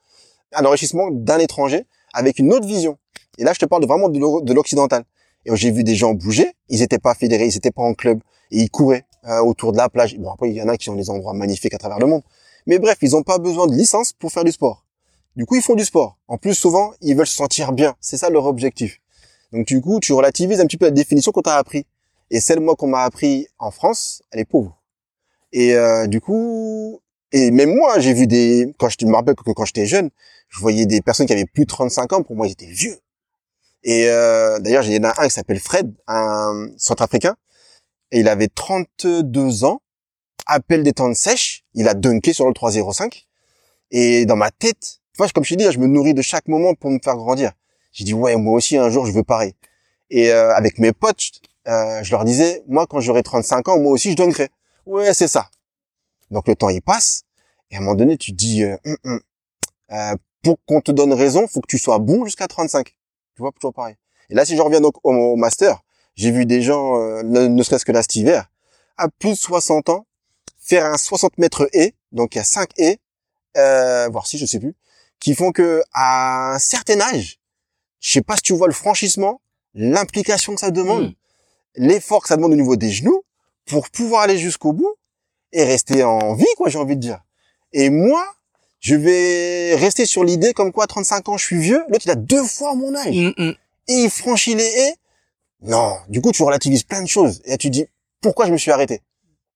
[0.53, 2.99] un enrichissement d'un étranger avec une autre vision.
[3.39, 5.05] Et là, je te parle vraiment de l'occidental.
[5.47, 6.53] Et j'ai vu des gens bouger.
[6.69, 9.79] Ils étaient pas fédérés, ils étaient pas en club, et ils couraient euh, autour de
[9.79, 10.19] la plage.
[10.19, 12.23] Bon, après, il y en a qui ont des endroits magnifiques à travers le monde.
[12.67, 14.85] Mais bref, ils n'ont pas besoin de licence pour faire du sport.
[15.37, 16.19] Du coup, ils font du sport.
[16.29, 17.95] En plus, souvent, ils veulent se sentir bien.
[18.01, 19.01] C'est ça leur objectif.
[19.53, 21.87] Donc, du coup, tu relativises un petit peu la définition qu'on t'a appris.
[22.31, 24.81] Et celle, moi, qu'on m'a appris en France, elle est pauvre.
[25.53, 27.01] Et euh, du coup,
[27.33, 30.11] et même moi, j'ai vu des, quand je me rappelle que quand j'étais jeune,
[30.49, 32.23] je voyais des personnes qui avaient plus de 35 ans.
[32.23, 32.99] Pour moi, ils étaient vieux.
[33.83, 37.37] Et euh, d'ailleurs, il y en a un qui s'appelle Fred, un centrafricain.
[38.13, 39.81] Et il avait 32 ans.
[40.47, 41.65] Appel des temps de sèche.
[41.75, 43.27] Il a dunké sur le 305.
[43.93, 45.01] Et dans ma tête,
[45.35, 47.53] comme je t'ai dit, je me nourris de chaque moment pour me faire grandir.
[47.93, 49.55] J'ai dit, ouais, moi aussi, un jour, je veux pareil.
[50.09, 53.93] Et euh, avec mes potes, euh, je leur disais, moi, quand j'aurai 35 ans, moi
[53.93, 54.49] aussi, je dunkerai.
[54.87, 55.51] Ouais, c'est ça.
[56.31, 57.25] Donc le temps, il passe.
[57.71, 59.21] Et à un moment donné, tu te dis, euh, hum, hum,
[59.93, 62.87] euh, pour qu'on te donne raison, faut que tu sois bon jusqu'à 35.
[62.87, 62.95] Tu
[63.39, 63.97] vois, toujours pareil.
[64.31, 65.81] Et là, si je reviens donc au, master,
[66.15, 68.51] j'ai vu des gens, euh, ne, serait-ce que là cet hiver,
[68.97, 70.07] à plus de 60 ans,
[70.59, 72.99] faire un 60 mètres et, donc il y a 5 et,
[73.57, 74.75] euh, voire si je sais plus,
[75.19, 77.41] qui font que à un certain âge,
[77.99, 79.41] je sais pas si tu vois le franchissement,
[79.75, 81.15] l'implication que ça demande, hmm.
[81.75, 83.23] L'effort que ça demande au niveau des genoux,
[83.67, 84.95] pour pouvoir aller jusqu'au bout
[85.53, 87.21] et rester en vie, quoi, j'ai envie de dire.
[87.73, 88.25] Et moi,
[88.81, 91.83] je vais rester sur l'idée comme quoi, à 35 ans, je suis vieux.
[91.89, 93.17] L'autre, il a deux fois mon âge.
[93.17, 93.55] Mm, mm.
[93.89, 94.95] Et il franchit les haies.
[95.63, 95.97] Non.
[96.09, 97.43] Du coup, tu relativises plein de choses.
[97.45, 97.87] Et tu dis,
[98.21, 99.03] pourquoi je me suis arrêté?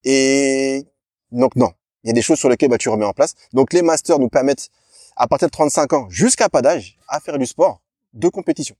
[0.05, 0.85] Et
[1.33, 1.73] donc, non.
[2.03, 3.35] Il y a des choses sur lesquelles bah, tu remets en place.
[3.53, 4.69] Donc, les masters nous permettent,
[5.17, 7.81] à partir de 35 ans, jusqu'à pas d'âge, à faire du sport
[8.13, 8.77] de compétition.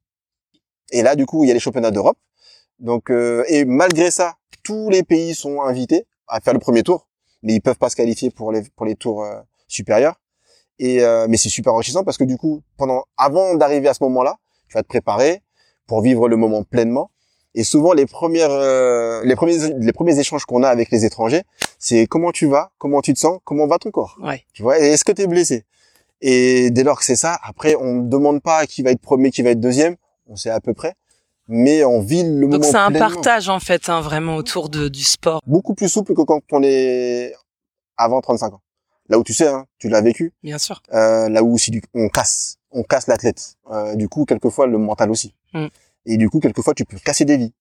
[0.91, 2.19] Et là, du coup, il y a les championnats d'Europe.
[2.79, 7.07] Donc, euh, et malgré ça, tous les pays sont invités à faire le premier tour,
[7.43, 10.21] mais ils peuvent pas se qualifier pour les pour les tours euh, supérieurs.
[10.79, 14.03] Et euh, mais c'est super enrichissant parce que du coup, pendant avant d'arriver à ce
[14.05, 14.37] moment-là,
[14.69, 15.43] tu vas te préparer
[15.87, 17.11] pour vivre le moment pleinement.
[17.55, 21.43] Et souvent les premières euh, les premiers les premiers échanges qu'on a avec les étrangers,
[21.79, 24.19] c'est comment tu vas, comment tu te sens, comment va ton corps.
[24.21, 24.43] Ouais.
[24.53, 25.65] Tu vois, est-ce que tu es blessé?
[26.21, 29.31] Et dès lors que c'est ça, après on ne demande pas qui va être premier,
[29.31, 29.95] qui va être deuxième,
[30.27, 30.95] on sait à peu près
[31.49, 34.89] mais on vit le moment Donc c'est un partage en fait, hein, vraiment autour de,
[34.89, 35.41] du sport.
[35.47, 37.35] Beaucoup plus souple que quand on est
[37.97, 38.61] avant 35 ans.
[39.09, 40.33] Là où tu sais, hein, tu l'as vécu.
[40.43, 40.83] Bien sûr.
[40.93, 43.57] Euh, là où aussi on casse, on casse l'athlète.
[43.71, 45.35] Euh, du coup, quelquefois le mental aussi.
[45.53, 45.67] Mm.
[46.07, 47.53] Et du coup, quelquefois tu peux casser des vies.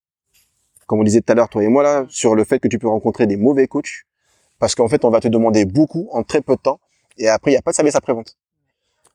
[0.88, 2.80] Comme on disait tout à l'heure, toi et moi là, sur le fait que tu
[2.80, 4.06] peux rencontrer des mauvais coachs,
[4.60, 6.80] parce qu'en fait, on va te demander beaucoup en très peu de temps,
[7.18, 8.38] et après, il n'y a pas de service après-vente.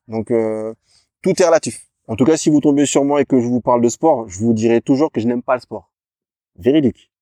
[0.08, 0.74] Donc, euh,
[1.22, 1.87] tout est relatif.
[2.08, 4.26] En tout cas, si vous tombez sur moi et que je vous parle de sport,
[4.28, 5.92] je vous dirai toujours que je n'aime pas le sport.
[6.56, 7.12] Véridique.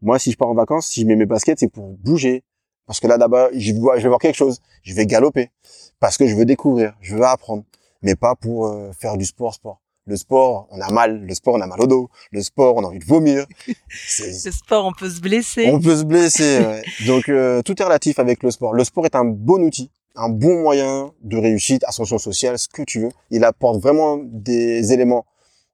[0.00, 2.44] Moi, si je pars en vacances, si je mets mes baskets, c'est pour bouger.
[2.86, 4.60] Parce que là, d'abord, je vais voir quelque chose.
[4.84, 5.50] Je vais galoper.
[5.98, 7.64] Parce que je veux découvrir, je veux apprendre.
[8.00, 9.80] Mais pas pour euh, faire du sport, sport.
[10.06, 11.20] Le sport, on a mal.
[11.20, 12.08] Le sport, on a mal au dos.
[12.30, 13.44] Le sport, on a envie de vomir.
[13.66, 15.68] le sport, on peut se blesser.
[15.72, 16.60] On peut se blesser.
[16.60, 16.82] Ouais.
[17.06, 18.72] Donc, euh, tout est relatif avec le sport.
[18.72, 22.82] Le sport est un bon outil un bon moyen de réussite, ascension sociale, ce que
[22.82, 23.10] tu veux.
[23.30, 25.24] Il apporte vraiment des éléments.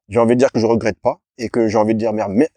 [0.09, 2.13] J'ai envie de dire que je regrette pas et que j'ai envie de dire,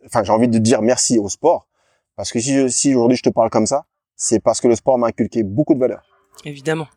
[0.05, 1.67] enfin, j'ai envie de dire merci au sport.
[2.15, 4.97] Parce que si, si aujourd'hui je te parle comme ça, c'est parce que le sport
[4.97, 6.03] m'a inculqué beaucoup de valeurs.
[6.43, 6.87] Évidemment.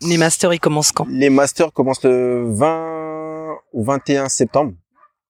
[0.00, 1.06] Les masters, ils commencent quand?
[1.08, 4.72] Les masters commencent le 20 ou 21 septembre.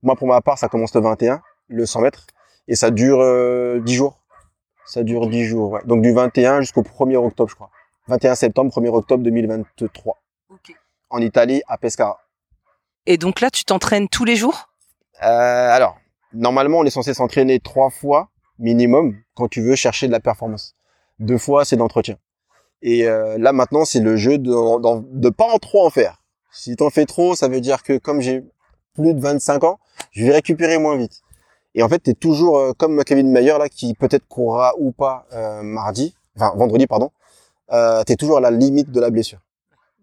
[0.02, 2.26] Moi, pour ma part, ça commence le 21, le 100 mètres,
[2.68, 4.20] et ça dure 10 euh, jours.
[4.84, 5.80] Ça dure 10 jours, ouais.
[5.84, 7.70] Donc du 21 jusqu'au 1er octobre, je crois.
[8.08, 10.22] 21 septembre, 1er octobre 2023.
[11.10, 12.18] En Italie, à Pescara.
[13.06, 14.68] Et donc là, tu t'entraînes tous les jours?
[15.22, 15.26] Euh,
[15.70, 15.96] Alors,
[16.32, 20.74] normalement, on est censé s'entraîner trois fois minimum quand tu veux chercher de la performance.
[21.18, 22.16] Deux fois, c'est d'entretien.
[22.82, 26.22] Et euh, là, maintenant, c'est le jeu de, de, pas en trop en faire.
[26.52, 28.44] Si t'en fais trop, ça veut dire que comme j'ai
[28.94, 29.78] plus de 25 ans,
[30.12, 31.22] je vais récupérer moins vite.
[31.74, 34.92] Et en fait, tu es toujours euh, comme Kevin Mayer là, qui peut-être courra ou
[34.92, 37.10] pas euh, mardi, enfin vendredi, pardon
[37.72, 39.40] euh, tu es toujours à la limite de la blessure.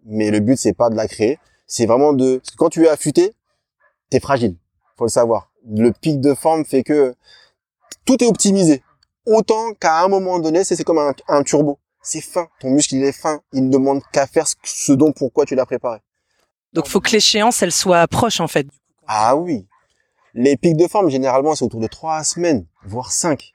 [0.06, 1.40] Mais le but, c'est pas de la créer.
[1.68, 2.42] C'est vraiment de...
[2.58, 3.34] quand tu es affûté,
[4.12, 4.58] tu es fragile.
[4.98, 5.52] faut le savoir.
[5.66, 7.16] Le pic de forme fait que
[8.06, 8.84] tout est optimisé.
[9.26, 11.80] Autant qu'à un moment donné, c'est comme un, un turbo.
[12.02, 12.50] C'est fin.
[12.60, 13.42] Ton muscle, il est fin.
[13.54, 16.00] Il ne demande qu'à faire ce dont pourquoi tu l'as préparé.
[16.74, 18.68] Donc, faut que l'échéance, elle soit proche, en fait.
[19.08, 19.66] Ah oui.
[20.34, 23.54] Les pics de forme, généralement, c'est autour de trois semaines, voire cinq.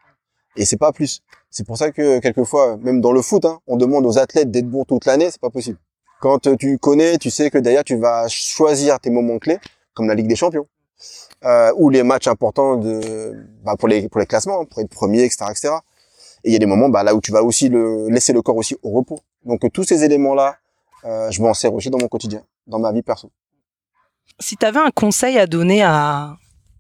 [0.57, 1.23] Et c'est pas plus.
[1.51, 4.69] C'est pour ça que quelquefois, même dans le foot, hein, on demande aux athlètes d'être
[4.69, 5.79] bons toute l'année, c'est pas possible.
[6.21, 9.59] Quand tu connais, tu sais que d'ailleurs tu vas choisir tes moments clés,
[9.95, 10.67] comme la Ligue des Champions,
[11.45, 15.23] euh, ou les matchs importants de, bah, pour les pour les classements, pour être premier,
[15.23, 15.69] etc., etc.
[16.45, 18.43] Et il y a des moments bah, là où tu vas aussi le laisser le
[18.43, 19.21] corps aussi au repos.
[19.45, 20.57] Donc tous ces éléments-là,
[21.05, 23.31] euh, je m'en sers aussi dans mon quotidien, dans ma vie perso.
[24.41, 26.37] Si tu avais un conseil à donner à,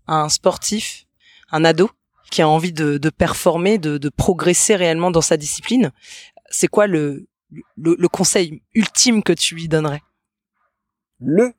[0.06, 1.06] un sportif,
[1.52, 1.90] un ado
[2.30, 5.92] qui a envie de, de performer, de, de, progresser réellement dans sa discipline,
[6.50, 7.26] c'est quoi le,
[7.76, 10.02] le, le, conseil ultime que tu lui donnerais?
[11.20, 11.52] Le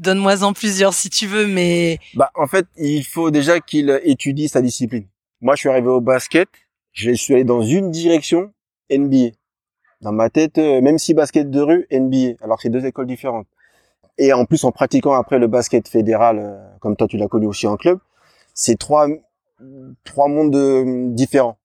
[0.00, 1.98] Donne-moi en plusieurs si tu veux, mais...
[2.14, 5.06] Bah, en fait, il faut déjà qu'il étudie sa discipline.
[5.40, 6.48] Moi, je suis arrivé au basket,
[6.92, 8.52] je suis allé dans une direction,
[8.90, 9.36] NBA.
[10.00, 13.06] Dans ma tête, euh, même si basket de rue, NBA, alors que c'est deux écoles
[13.06, 13.46] différentes.
[14.18, 17.46] Et en plus, en pratiquant après le basket fédéral, euh, comme toi tu l'as connu
[17.46, 17.98] aussi en club,
[18.52, 19.08] c'est trois,
[20.04, 21.58] trois mondes euh, différents.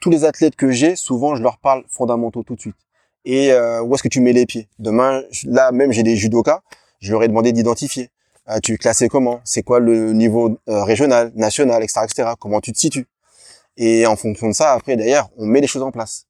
[0.00, 2.76] Tous les athlètes que j'ai, souvent, je leur parle fondamentaux tout de suite.
[3.24, 3.50] Et
[3.82, 4.68] où est-ce que tu mets les pieds?
[4.78, 6.62] Demain, là même, j'ai des judokas,
[7.00, 8.10] je leur ai demandé d'identifier.
[8.62, 9.40] tu es classé comment?
[9.42, 12.30] C'est quoi le niveau régional, national, etc., etc.
[12.38, 13.08] Comment tu te situes?
[13.76, 16.26] Et en fonction de ça, après, d'ailleurs, on met les choses en place.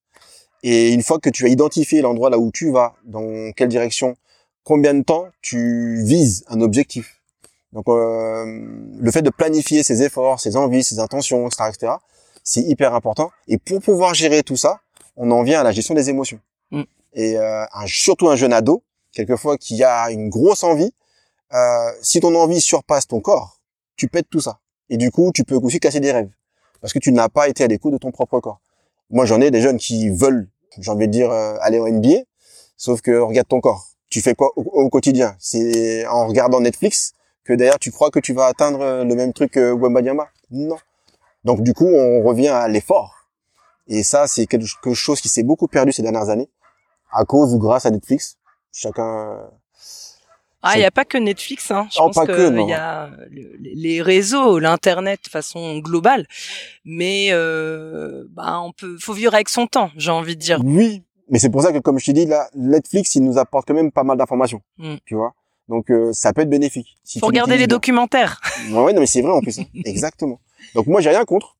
[0.63, 4.17] Et une fois que tu as identifié l'endroit là où tu vas, dans quelle direction,
[4.65, 7.16] combien de temps tu vises un objectif?
[7.73, 8.45] Donc euh,
[8.99, 11.93] le fait de planifier ses efforts, ses envies, ses intentions, etc., etc.,
[12.45, 13.31] c'est hyper important.
[13.49, 14.81] Et pour pouvoir gérer tout ça,
[15.17, 16.39] on en vient à la gestion des émotions.
[16.71, 16.83] Mm.
[17.15, 20.93] Et euh, surtout un jeune ado, quelquefois qui a une grosse envie,
[21.55, 23.61] euh, si ton envie surpasse ton corps,
[23.97, 24.61] tu pètes tout ça.
[24.91, 26.31] Et du coup, tu peux aussi casser des rêves
[26.81, 28.61] parce que tu n'as pas été à l'écoute de ton propre corps.
[29.11, 30.49] Moi, j'en ai des jeunes qui veulent,
[30.79, 32.23] j'ai envie de dire, euh, aller en NBA,
[32.77, 33.89] sauf que regarde ton corps.
[34.09, 35.35] Tu fais quoi au, quotidien?
[35.41, 37.13] C'est en regardant Netflix
[37.47, 40.29] que d'ailleurs tu crois que tu vas atteindre euh, le même truc que Wembanyama?
[40.51, 40.77] Non.
[41.45, 43.15] Donc du coup, on revient à l'effort.
[43.89, 46.51] Et ça, c'est quelque chose qui s'est beaucoup perdu ces dernières années,
[47.13, 48.37] à cause ou grâce à Netflix.
[48.73, 49.39] Chacun
[50.69, 51.87] ah, il n'y a pas que Netflix, hein.
[51.93, 53.11] Je pense qu'il y a
[53.61, 56.27] les réseaux, l'internet de façon globale,
[56.85, 60.61] mais euh, bah on peut, faut vivre avec son temps, j'ai envie de dire.
[60.65, 63.69] Oui, mais c'est pour ça que comme je te dis là, Netflix il nous apporte
[63.69, 64.97] quand même pas mal d'informations, mm.
[65.05, 65.35] tu vois?
[65.69, 66.97] Donc euh, ça peut être bénéfique.
[67.03, 68.41] Si faut regarder les documentaires.
[68.71, 69.65] Ouais, ouais, non mais c'est vrai en plus, hein.
[69.85, 70.41] exactement.
[70.75, 71.57] Donc moi j'ai rien contre.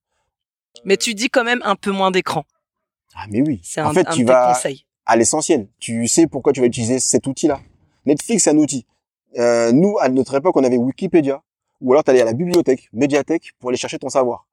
[0.85, 2.45] Mais tu dis quand même un peu moins d'écran.
[3.15, 3.61] Ah mais oui.
[3.63, 4.59] C'est en fait tu vas
[5.07, 5.69] à l'essentiel.
[5.79, 7.61] Tu sais pourquoi tu vas utiliser cet outil-là.
[8.07, 8.87] Netflix c'est un outil.
[9.39, 11.43] Euh, nous, à notre époque, on avait Wikipédia,
[11.81, 14.47] ou alors tu allais à la bibliothèque, médiathèque, pour aller chercher ton savoir.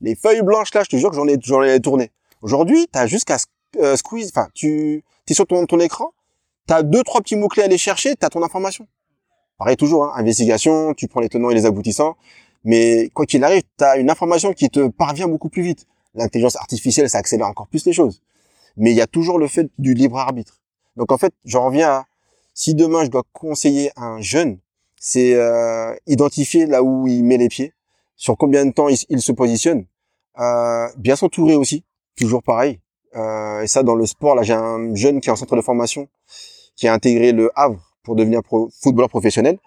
[0.00, 2.10] Les feuilles blanches, là, je te jure que j'en ai, j'en ai tourné.
[2.40, 3.36] Aujourd'hui, tu as jusqu'à
[3.76, 6.12] euh, squeeze, enfin, tu es sur ton, ton écran,
[6.66, 8.86] tu as deux, trois petits mots-clés à aller chercher, tu as ton information.
[9.60, 12.16] Pareil, toujours, hein, investigation, tu prends les tenants et les aboutissants,
[12.64, 15.86] mais quoi qu'il arrive, tu as une information qui te parvient beaucoup plus vite.
[16.14, 18.22] L'intelligence artificielle, ça accélère encore plus les choses.
[18.78, 20.62] Mais il y a toujours le fait du libre arbitre.
[20.96, 22.04] Donc en fait, j'en reviens à
[22.54, 24.60] si demain je dois conseiller un jeune,
[24.98, 27.74] c'est euh, identifier là où il met les pieds,
[28.16, 29.84] sur combien de temps il, se positionne,
[30.38, 31.84] euh, bien s'entourer aussi,
[32.16, 32.80] toujours pareil.
[33.14, 35.60] Euh, et ça, dans le sport, là, j'ai un jeune qui est en centre de
[35.60, 36.08] formation,
[36.76, 38.40] qui a intégré le Havre pour devenir
[38.80, 39.58] footballeur professionnel.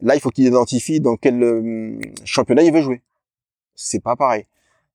[0.00, 3.02] Là, il faut qu'il identifie dans quel euh, championnat il veut jouer.
[3.74, 4.46] C'est pas pareil.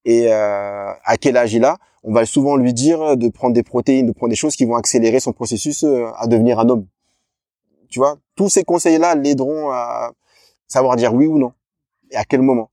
[0.05, 3.63] Et euh, à quel âge il a On va souvent lui dire de prendre des
[3.63, 6.87] protéines, de prendre des choses qui vont accélérer son processus à devenir un homme.
[7.89, 10.11] Tu vois, tous ces conseils-là l'aideront à
[10.67, 11.53] savoir dire oui ou non
[12.11, 12.69] et à quel moment.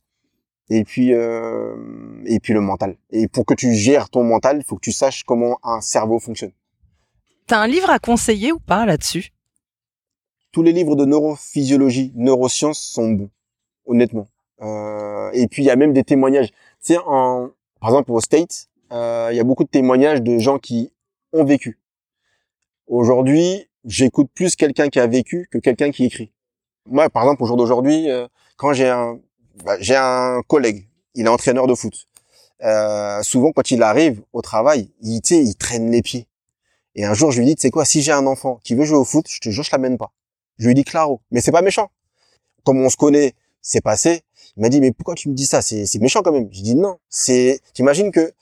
[0.71, 1.75] Et puis euh,
[2.27, 2.97] et puis le mental.
[3.11, 6.19] Et pour que tu gères ton mental, il faut que tu saches comment un cerveau
[6.19, 6.53] fonctionne.
[7.47, 9.31] T'as un livre à conseiller ou pas là-dessus?
[10.53, 13.31] Tous les livres de neurophysiologie, neurosciences sont bons,
[13.87, 14.29] honnêtement.
[14.63, 16.49] Euh, et puis il y a même des témoignages.
[16.49, 20.39] Tu sais, en, par exemple au States, euh, il y a beaucoup de témoignages de
[20.39, 20.91] gens qui
[21.33, 21.79] ont vécu.
[22.87, 26.33] Aujourd'hui, j'écoute plus quelqu'un qui a vécu que quelqu'un qui écrit.
[26.87, 29.19] Moi, par exemple, au jour d'aujourd'hui, euh, quand j'ai un,
[29.65, 32.07] bah, j'ai un collègue, il est entraîneur de foot.
[33.23, 36.27] Souvent, quand il arrive au travail, il, il traîne les pieds.
[36.95, 38.85] Et un jour, je lui dis, tu sais quoi, si j'ai un enfant qui veut
[38.85, 40.11] jouer au foot, je te jure, je l'amène pas.
[40.59, 41.91] Je lui dis claro, mais c'est pas méchant.
[42.65, 44.23] Comme on se connaît, c'est passé.
[44.57, 45.63] Il m'a dit, mais pourquoi tu me dis ça?
[45.63, 46.49] C'est méchant quand même.
[46.53, 46.99] Je dis non.
[47.09, 48.33] C'est, t'imagines que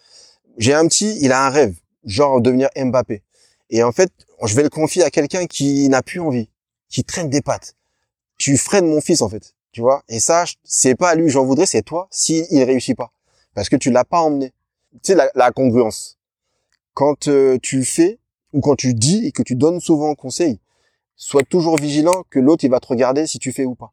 [0.57, 3.23] j'ai un petit, il a un rêve, genre devenir Mbappé.
[3.71, 4.11] Et en fait,
[4.43, 6.49] je vais le confier à quelqu'un qui n'a plus envie,
[6.89, 7.75] qui traîne des pattes.
[8.39, 10.03] Tu freines mon fils en fait, tu vois?
[10.09, 13.13] Et ça, c'est pas à lui j'en voudrais, c'est toi s'il il réussit pas,
[13.55, 14.53] parce que tu l'as pas emmené.
[14.93, 16.19] Tu sais la, la congruence.
[16.95, 18.19] Quand euh, tu fais
[18.53, 20.61] ou quand tu dis et que tu donnes souvent conseil,
[21.17, 23.93] sois toujours vigilant que l'autre il va te regarder si tu fais ou pas.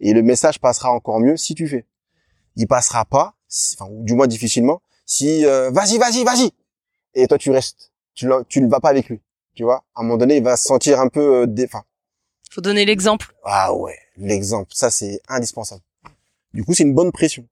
[0.00, 1.86] Et le message passera encore mieux si tu fais.
[2.56, 3.34] Il passera pas,
[3.74, 6.50] enfin du moins difficilement, si euh, vas-y vas-y vas-y
[7.14, 9.20] et toi tu restes tu, tu ne vas pas avec lui.
[9.54, 11.82] Tu vois, à un moment donné, il va se sentir un peu, euh, enfin.
[12.50, 13.34] Faut donner l'exemple.
[13.44, 15.82] Ah ouais, l'exemple, ça c'est indispensable.
[16.52, 17.46] Du coup, c'est une bonne pression.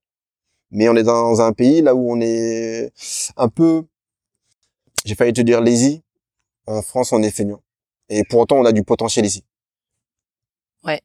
[0.71, 2.91] Mais on est dans un pays là où on est
[3.35, 3.83] un peu,
[5.05, 6.03] j'ai failli te dire lazy.
[6.67, 7.61] En France, on est feignant.
[8.11, 9.45] Et pour autant, on a du potentiel ici.
[10.83, 10.99] Ouais.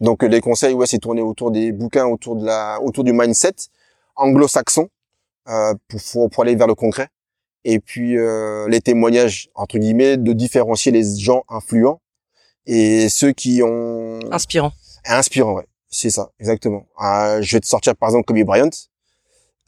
[0.00, 3.56] Donc les conseils, ouais, c'est tourner autour des bouquins, autour de la, autour du mindset
[4.14, 4.88] anglo-saxon
[5.48, 7.08] euh, pour, pour aller vers le concret.
[7.64, 12.00] Et puis euh, les témoignages entre guillemets de différencier les gens influents
[12.66, 14.72] et ceux qui ont inspirant.
[15.06, 16.86] Inspirant, ouais, c'est ça, exactement.
[17.02, 18.70] Euh, je vais te sortir par exemple Kobe Bryant.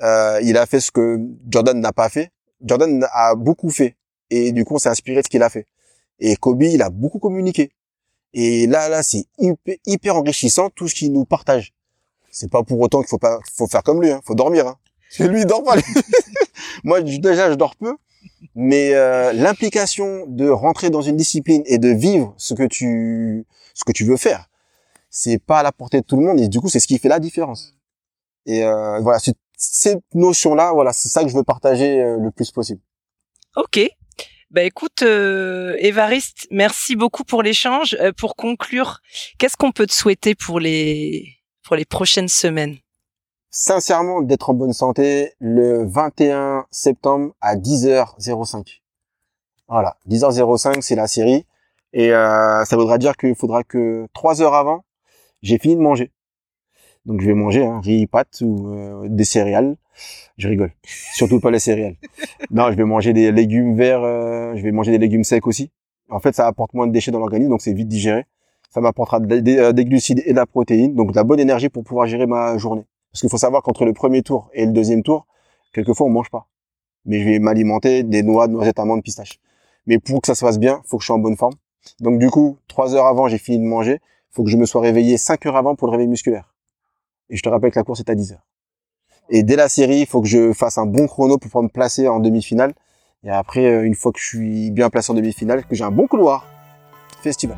[0.03, 1.18] Euh, il a fait ce que
[1.49, 2.31] Jordan n'a pas fait.
[2.62, 3.96] Jordan a beaucoup fait
[4.31, 5.66] et du coup on s'est inspiré de ce qu'il a fait.
[6.19, 7.71] Et Kobe, il a beaucoup communiqué.
[8.33, 11.73] Et là, là, c'est hyper, hyper, enrichissant tout ce qu'il nous partage.
[12.31, 14.21] C'est pas pour autant qu'il faut pas, faut faire comme lui, hein.
[14.25, 14.67] faut dormir.
[14.67, 14.77] Hein.
[15.21, 15.77] Lui, il dort pas.
[16.85, 17.97] Moi, déjà, je dors peu,
[18.55, 23.85] mais euh, l'implication de rentrer dans une discipline et de vivre ce que tu, ce
[23.85, 24.51] que tu veux faire,
[25.09, 26.41] c'est pas à la portée de tout le monde.
[26.41, 27.75] Et du coup, c'est ce qui fait la différence.
[28.45, 29.19] Et euh, voilà,
[29.57, 32.81] cette notion-là, voilà, c'est ça que je veux partager euh, le plus possible.
[33.57, 33.81] Ok,
[34.51, 37.97] bah écoute, euh, Évariste, merci beaucoup pour l'échange.
[38.01, 39.01] Euh, pour conclure,
[39.39, 42.77] qu'est-ce qu'on peut te souhaiter pour les pour les prochaines semaines?
[43.51, 48.83] Sincèrement, d'être en bonne santé le 21 septembre à 10h05.
[49.67, 51.45] Voilà, 10h05, c'est la série.
[51.93, 54.85] Et euh, ça voudra dire qu'il faudra que trois heures avant,
[55.43, 56.13] j'ai fini de manger.
[57.05, 59.77] Donc je vais manger hein, riz, pâtes ou euh, des céréales.
[60.37, 60.73] Je rigole.
[61.15, 61.97] Surtout pas les céréales.
[62.51, 64.03] Non, je vais manger des légumes verts.
[64.03, 65.71] Euh, je vais manger des légumes secs aussi.
[66.09, 68.27] En fait, ça apporte moins de déchets dans l'organisme, donc c'est vite digéré.
[68.71, 71.83] Ça m'apportera euh, des, glucides et de la protéine, donc de la bonne énergie pour
[71.83, 72.85] pouvoir gérer ma journée.
[73.11, 75.27] Parce qu'il faut savoir qu'entre le premier tour et le deuxième tour,
[75.73, 76.47] quelquefois on mange pas.
[77.07, 79.39] Mais je vais m'alimenter des noix, noisettes, amandes, pistaches.
[79.87, 81.55] Mais pour que ça se fasse bien, faut que je sois en bonne forme.
[82.01, 84.01] Donc du coup, trois heures avant, j'ai fini de manger.
[84.31, 86.55] Faut que je me sois réveillé cinq heures avant pour le réveil musculaire.
[87.31, 88.47] Et je te rappelle que la course est à 10 heures.
[89.29, 91.69] Et dès la série, il faut que je fasse un bon chrono pour pouvoir me
[91.69, 92.75] placer en demi-finale.
[93.25, 95.91] Et après, euh, une fois que je suis bien placé en demi-finale, que j'ai un
[95.91, 96.47] bon couloir,
[97.23, 97.57] festival.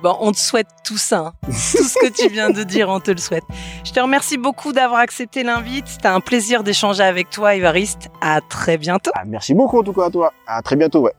[0.00, 1.18] Bon, on te souhaite tout ça.
[1.18, 1.32] Hein.
[1.46, 3.42] tout ce que tu viens de dire, on te le souhaite.
[3.84, 5.88] Je te remercie beaucoup d'avoir accepté l'invite.
[5.88, 8.08] C'était un plaisir d'échanger avec toi, Ivariste.
[8.20, 9.10] À très bientôt.
[9.14, 10.32] Ah, merci beaucoup en tout cas à toi.
[10.46, 11.12] À très bientôt, ouais.